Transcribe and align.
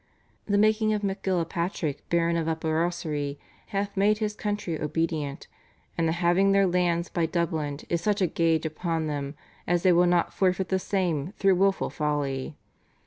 The 0.47 0.57
making 0.57 0.93
of 0.93 1.03
MacGillapatrick 1.03 1.97
Baron 2.09 2.35
of 2.35 2.47
Upper 2.47 2.83
Ossory 2.83 3.37
hath 3.67 3.95
made 3.95 4.17
his 4.17 4.33
country 4.35 4.81
obedient; 4.81 5.45
and 5.95 6.07
the 6.07 6.11
having 6.13 6.53
their 6.53 6.65
lands 6.65 7.07
by 7.07 7.27
Dublin 7.27 7.81
is 7.87 8.01
such 8.01 8.19
a 8.19 8.25
gage 8.25 8.65
upon 8.65 9.05
them 9.05 9.35
as 9.67 9.83
they 9.83 9.93
will 9.93 10.07
not 10.07 10.33
forfeit 10.33 10.69
the 10.69 10.79
same 10.79 11.33
through 11.37 11.53
wilful 11.53 11.91
folly." 11.91 12.55